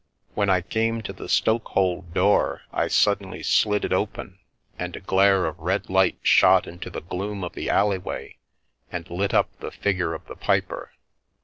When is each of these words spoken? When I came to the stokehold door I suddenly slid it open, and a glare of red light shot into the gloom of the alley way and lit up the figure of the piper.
When 0.33 0.49
I 0.49 0.61
came 0.61 1.01
to 1.03 1.13
the 1.13 1.29
stokehold 1.29 2.11
door 2.15 2.61
I 2.73 2.87
suddenly 2.87 3.43
slid 3.43 3.85
it 3.85 3.93
open, 3.93 4.39
and 4.79 4.95
a 4.95 4.99
glare 4.99 5.45
of 5.45 5.59
red 5.59 5.91
light 5.91 6.17
shot 6.23 6.65
into 6.65 6.89
the 6.89 7.01
gloom 7.01 7.43
of 7.43 7.53
the 7.53 7.69
alley 7.69 7.99
way 7.99 8.39
and 8.91 9.07
lit 9.11 9.35
up 9.35 9.51
the 9.59 9.69
figure 9.69 10.15
of 10.15 10.25
the 10.25 10.35
piper. 10.35 10.91